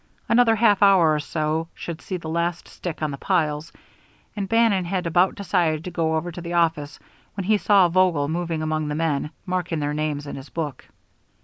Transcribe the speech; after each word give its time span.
Another 0.27 0.55
half 0.55 0.81
hour 0.81 1.13
or 1.13 1.19
so 1.19 1.67
should 1.75 2.01
see 2.01 2.17
the 2.17 2.27
last 2.27 2.67
stick 2.67 3.03
on 3.03 3.11
the 3.11 3.19
piles, 3.19 3.71
and 4.35 4.49
Bannon 4.49 4.83
had 4.83 5.05
about 5.05 5.35
decided 5.35 5.83
to 5.83 5.91
go 5.91 6.15
over 6.15 6.31
to 6.31 6.41
the 6.41 6.53
office 6.53 6.97
when 7.35 7.43
he 7.43 7.55
saw 7.59 7.87
Vogel 7.87 8.27
moving 8.27 8.63
among 8.63 8.87
the 8.87 8.95
men, 8.95 9.29
marking 9.45 9.77
their 9.77 9.93
time 9.93 10.19
in 10.25 10.35
his 10.35 10.49
book. 10.49 10.85